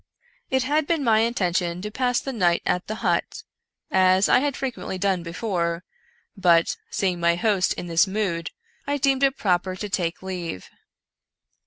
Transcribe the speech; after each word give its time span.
It 0.49 0.63
had 0.63 0.87
been 0.87 1.03
my 1.03 1.19
intention 1.19 1.79
to 1.83 1.91
pass 1.91 2.19
the 2.19 2.33
night 2.33 2.63
at 2.65 2.87
the 2.87 2.95
hut, 3.05 3.43
as 3.91 4.27
I 4.27 4.39
had 4.39 4.57
frequently 4.57 4.97
done 4.97 5.21
before, 5.21 5.83
but, 6.35 6.75
see 6.89 7.09
ing 7.09 7.19
my 7.19 7.35
host 7.35 7.73
in 7.75 7.85
this 7.85 8.07
mood, 8.07 8.49
I 8.87 8.97
deemed 8.97 9.21
it 9.21 9.37
proper 9.37 9.75
to 9.75 9.89
take 9.89 10.23
leave. 10.23 10.71